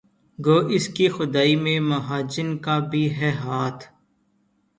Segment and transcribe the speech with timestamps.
[0.39, 3.83] گو اس کی خدائی میں مہاجن کا بھی ہے ہاتھ